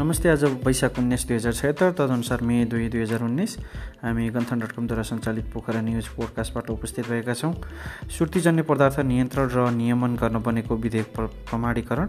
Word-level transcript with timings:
नमस्ते 0.00 0.28
आज 0.28 0.44
वैशाख 0.64 0.98
उन्नाइस 0.98 1.26
दुई 1.28 1.36
हजार 1.36 1.52
छत्तर। 1.52 1.90
तदनुसार 1.92 2.40
मे 2.40 2.64
दुई 2.64 2.88
दुई 2.88 3.00
हजार 3.00 3.22
उन्नाइस। 3.22 3.56
हामी 4.02 4.28
गन्थन 4.32 4.58
डट 4.60 4.72
कमद्वारा 4.72 5.02
सञ्चालित 5.04 5.52
पोखरा 5.52 5.80
न्युज 5.80 6.06
पोडकास्टबाट 6.16 6.70
उपस्थित 6.70 7.10
रहेका 7.10 7.34
छौँ। 7.34 7.52
सुर्तीजन्य 8.08 8.62
पदार्थ 8.64 9.00
नियन्त्रण 9.04 9.48
र 9.52 9.68
नियमन 9.76 10.16
गर्न 10.16 10.40
बनेको 10.40 10.76
विधेयक 10.76 11.12
प्रमाणीकरण। 11.52 12.08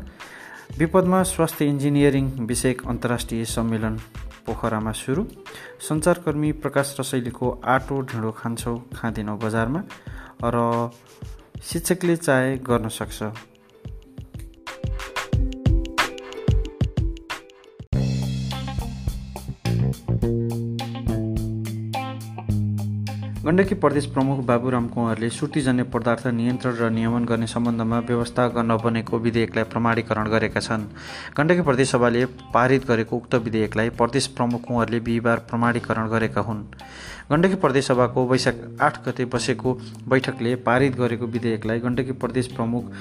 विपदमा 0.79 1.21
स्वास्थ्य 1.35 1.65
इन्जिनियरिङ 1.67 2.31
विषयक 2.47 2.87
अन्तर्राष्ट्रिय 2.87 3.45
सम्मेलन 3.57 3.99
पोखरामा 4.47 4.91
सुरु। 4.95 5.25
सञ्चारकर्मी 5.83 6.51
प्रकाश 6.63 6.95
रसैलीको 6.99 7.47
आटो 7.75 8.01
ढिँडो 8.07 8.31
खान्छौ 8.39 8.75
खाँदैनौ 8.95 9.35
बजारमा। 9.37 9.83
र 10.47 10.91
शिक्षकले 11.61 12.15
चाहे 12.17 12.57
गर्न 12.63 12.87
सक्छ। 12.87 13.50
गण्डकी 23.45 23.75
प्रदेश 23.75 24.05
प्रमुख 24.05 24.39
बाबुराम 24.45 24.87
कुँवरले 24.87 25.29
सुर्तीजन्य 25.29 25.83
पदार्थ 25.83 26.25
नियन्त्रण 26.29 26.73
र 26.73 26.89
नियमन 26.89 27.23
गर्ने 27.25 27.47
सम्बन्धमा 27.47 27.99
व्यवस्था 27.99 28.47
गर्न 28.47 28.75
बनेको 28.77 29.17
विधेयकलाई 29.19 29.63
प्रमाणीकरण 29.63 30.29
गरेका 30.29 30.59
छन्। 30.59 30.83
गण्डकी 31.37 31.61
प्रदेश 31.61 31.91
सभाले 31.91 32.25
पारित 32.53 32.85
गरेको 32.87 33.17
उक्त 33.17 33.35
विधेयकलाई 33.37 33.89
प्रदेश 33.97 34.27
प्रमुख 34.37 34.61
कुँवरले 34.67 34.99
बिहिबार 34.99 35.37
प्रमाणीकरण 35.49 36.09
गरेका 36.09 36.41
हुन्। 36.41 36.61
गण्डकी 37.31 37.55
प्रदेश 37.55 37.87
सभाको 37.87 38.27
वैशाख 38.27 38.61
आठ 38.81 39.01
गते 39.07 39.25
बसेको 39.33 39.73
बैठकले 40.07 40.55
पारित 40.61 40.95
गरेको 40.99 41.25
विधेयकलाई 41.27 41.79
गण्डकी 41.79 42.11
प्रदेश 42.21 42.47
प्रमुख 42.53 42.93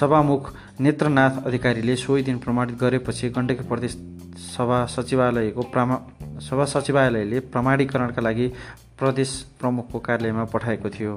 सभामुख 0.00 0.52
नेत्रनाथ 0.80 1.44
अधिकारीले 1.46 1.96
सोही 1.98 2.22
दिन 2.22 2.38
प्रमाणित 2.38 2.80
गरेपछि 2.80 3.28
गण्डकी 3.36 3.68
प्रदेश 3.68 4.00
सभा 4.48 4.84
सचिवालयको 4.96 5.62
प्रमा 5.72 6.00
सभा 6.40 6.64
सचिवालयले 6.72 7.40
प्रमाणीकरणका 7.52 8.22
लागि 8.22 8.52
प्रदेश 8.98 9.30
प्रमुखको 9.60 9.98
कार्यालयमा 9.98 10.44
पठाएको 10.44 10.90
थियो। 10.90 11.12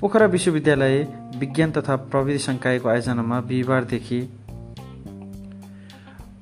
पोखरा 0.00 0.26
विश्वविद्यालय 0.26 0.96
विज्ञान 1.36 1.70
तथा 1.72 1.96
प्रविधि 1.96 2.38
सङ्कायको 2.38 2.88
आयोजनामा 2.88 3.40
बिहिबारदेखि 3.40 4.20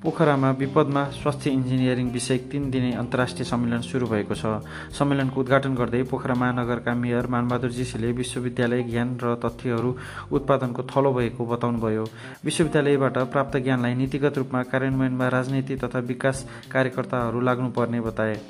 पोखरामा 0.00 0.50
विपदमा 0.56 1.02
स्वास्थ्य 1.12 1.50
इन्जिनियरिङ 1.50 2.06
विषय 2.10 2.38
तिन 2.48 2.70
दिने 2.70 2.92
अन्तर्राष्ट्रिय 2.96 3.44
सम्मेलन 3.44 3.80
सुरु 3.84 4.06
भएको 4.08 4.34
छ। 4.34 4.64
सम्मेलनको 4.96 5.40
उद्घाटन 5.40 5.74
गर्दै 5.76 6.02
पोखरा 6.08 6.34
महानगरका 6.34 6.94
मेयर 6.96 7.26
मानबहादुर 7.28 7.70
जीसीले 7.70 8.12
विश्वविद्यालय 8.16 8.82
ज्ञान 8.82 9.08
र 9.20 9.34
तथ्यहरू 9.44 9.90
उत्पादनको 10.32 10.82
थलो 10.88 11.12
भएको 11.12 11.46
बताउनुभयो। 11.46 12.04
विश्वविद्यालयबाट 12.44 13.18
प्राप्त 13.28 13.56
ज्ञानलाई 13.60 13.94
नीतिगत 13.94 14.38
रूपमा 14.38 14.62
कार्यान्वयनमा 14.72 15.28
राजनीति 15.28 15.76
तथा 15.76 15.98
विकास 16.08 16.46
कार्यकर्ताहरू 16.72 17.40
लाग्नुपर्ने 17.40 18.00
बताए। 18.00 18.40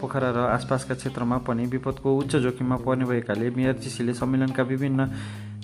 पोखरा 0.00 0.30
र 0.30 0.38
आसपासका 0.52 0.94
क्षेत्रमा 0.94 1.36
पनि 1.48 1.64
विपदको 1.66 2.08
उच्च 2.18 2.36
जोखिममा 2.36 2.76
पर्ने 2.84 3.04
भएकाले 3.04 3.50
मेयर 3.56 3.72
जीसीले 3.80 4.12
सम्मेलनका 4.20 4.62
विभिन्न 4.62 5.08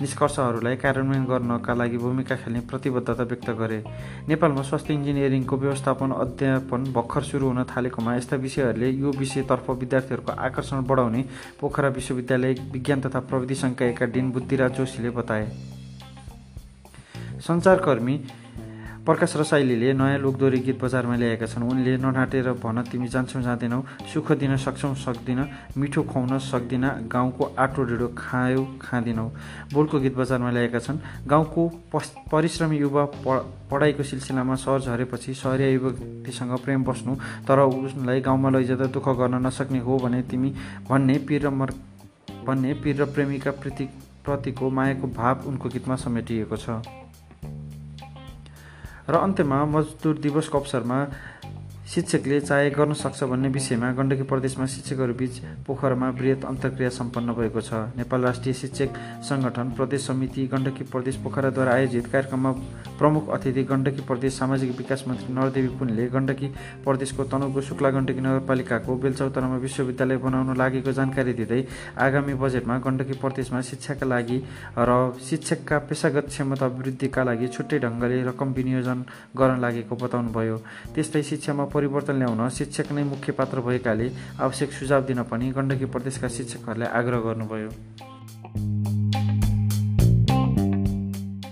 निष्कर्षहरूलाई 0.01 0.77
कार्यान्वयन 0.77 1.25
गर्नका 1.25 1.75
लागि 1.75 1.99
भूमिका 1.99 2.37
खेल्ने 2.37 2.61
प्रतिबद्धता 2.61 3.23
व्यक्त 3.23 3.51
गरे। 3.51 3.79
नेपालमा 4.29 4.63
स्वास्थ्य 4.63 4.95
इन्जिनियरिङको 4.95 5.57
व्यवस्थापन 5.57 6.11
अध्यापन 6.13 6.85
भर्खर 6.93 7.23
सुरु 7.23 7.47
हुन 7.47 7.63
थालेकोमा 7.65 8.17
यस्ता 8.17 8.37
विषयहरूले 8.37 8.91
यो 8.93 9.11
विषयतर्फ 9.19 9.71
विद्यार्थीहरूको 9.73 10.33
आकर्षण 10.33 10.85
बढाउने 10.85 11.25
पोखरा 11.61 11.89
विश्वविद्यालय 11.89 12.55
विज्ञान 12.73 13.01
तथा 13.01 13.21
प्रविधि 13.31 13.55
सङ्कायका 13.55 14.07
डिन 14.07 14.31
बुद्धिराज 14.33 14.77
जोशीले 14.77 15.11
बताए। 15.11 15.49
सञ्चारकर्मी 17.47 18.21
प्रकाश 19.07 19.37
रसाइलीले 19.37 19.93
नयाँ 19.95 20.19
लोकदोरी 20.19 20.59
गीत 20.67 20.83
बजारमा 20.83 21.17
ल्याएका 21.17 21.47
छन्। 21.47 21.63
उनले 21.63 21.97
नढाँटेर 22.03 22.59
भन 22.59 22.83
तिमी 22.91 23.07
जान्छौ 23.07 23.41
जाँदैनौ 23.41 23.81
सुख 24.11 24.33
दिन 24.35 24.57
सक्छौ 24.59 24.95
सक्दिन 24.99 25.41
मिठो 25.79 26.03
खुवाउन 26.03 26.39
सक्दिन 26.43 26.85
गाउँको 27.07 27.45
आटो 27.55 27.85
ढिँडो 27.87 28.09
खायो 28.19 28.63
खाँदिनौ। 28.83 29.27
बोलको 29.73 30.01
गीत 30.03 30.15
बजारमा 30.19 30.51
ल्याएका 30.51 30.79
छन्। 30.83 30.99
गाउँको 31.23 31.63
परिश्रमी 32.35 32.77
युवा 32.79 33.05
पढाइको 33.71 34.03
सिलसिलामा 34.03 34.55
सहर 34.59 34.81
झरेपछि 34.81 35.35
सहरिया 35.35 35.69
युवतीसँग 35.71 36.59
प्रेम 36.67 36.85
बस्नु 36.85 37.15
तर 37.47 37.63
उसलाई 37.63 38.21
गाउँमा 38.27 38.51
लैजाँदा 38.51 38.87
दुःख 38.91 39.09
गर्न 39.23 39.47
नसक्ने 39.47 39.79
हो 39.87 39.99
भने 40.03 40.23
तिमी 40.27 40.51
भन्ने 40.91 41.19
पिर 41.23 41.47
र 41.47 41.51
मर 41.55 41.71
भन्ने 42.43 42.75
पिर 42.83 43.03
र 43.03 43.05
प्रेमिका 43.15 43.51
प्रति 43.63 43.85
प्रतिको 44.27 44.71
मायाको 44.71 45.07
भाव 45.15 45.47
उनको 45.47 45.69
गीतमा 45.69 45.97
समेटिएको 45.97 46.57
छ। 46.59 46.83
र 49.09 49.15
अन्त्यमा 49.17 49.59
मजदुर 49.71 50.15
दिवसको 50.19 50.59
अवसरमा 50.59 50.99
शिक्षकले 51.87 52.41
चाहे 52.41 52.71
गर्न 52.71 52.93
सक्छ 52.93 53.25
भन्ने 53.31 53.49
विषयमा 53.49 53.91
गण्डकी 53.95 54.23
प्रदेशमा 54.27 54.67
शिक्षकहरूबीच 54.67 55.35
पोखरामा 55.67 56.09
वृहत 56.19 56.45
अन्तर्क्रिया 56.45 56.89
सम्पन्न 56.91 57.33
भएको 57.33 57.61
छ। 57.61 57.73
नेपाल 57.97 58.23
राष्ट्रिय 58.23 58.55
शिक्षक 58.61 58.99
सङ्गठन 59.23 59.71
प्रदेश 59.79 60.07
समिति 60.07 60.47
गण्डकी 60.53 60.85
प्रदेश 60.93 61.17
पोखराद्वारा 61.25 61.73
आयोजित 61.73 62.07
कार्यक्रममा 62.13 62.53
प्रमुख 62.99 63.29
अतिथि 63.31 63.63
गण्डकी 63.71 64.03
प्रदेश 64.03 64.33
सामाजिक 64.35 64.71
विकास 64.79 65.05
मन्त्री 65.09 65.35
नरदेवी 65.35 65.69
पुनले 65.79 66.07
गण्डकी 66.11 66.49
प्रदेशको 66.85 67.25
तनहुको 67.31 67.61
शुक्ला 67.69 67.91
गण्डकी 67.97 68.21
नगरपालिकाको 68.21 68.97
बेलचौतारामा 69.07 69.57
विश्वविद्यालय 69.67 70.17
बनाउन 70.27 70.57
लागेको 70.59 70.93
जानकारी 70.99 71.33
दिँदै 71.39 71.63
आगामी 72.03 72.35
बजेटमा 72.43 72.79
गण्डकी 72.87 73.21
प्रदेशमा 73.23 73.61
शिक्षाका 73.71 74.07
लागि 74.07 74.39
र 74.89 74.99
शिक्षकका 75.29 75.79
पेसागत 75.87 76.35
क्षमता 76.35 76.67
वृद्धिका 76.83 77.25
लागि 77.31 77.49
छुट्टै 77.55 77.79
ढङ्गले 77.87 78.23
रकम 78.31 78.53
विनियोजन 78.59 79.05
गर्न 79.39 79.61
लागेको 79.61 79.95
बताउनुभयो। 80.03 80.57
त्यस्तै 80.95 81.23
शिक्षामा 81.31 81.65
परिवर्तन 81.77 82.17
ल्याउन 82.19 82.49
शिक्षक 82.59 82.93
नै 82.93 83.05
मुख्य 83.05 83.33
पात्र 83.39 83.61
भएकाले 83.61 84.11
आवश्यक 84.41 84.71
सुझाव 84.73 85.03
दिन 85.05 85.23
पनि 85.31 85.53
गण्डकी 85.57 85.87
प्रदेशका 85.95 86.29
शिक्षकहरूलाई 86.37 86.89
आग्रह 86.99 87.21
गर्नुभयो। 87.27 87.71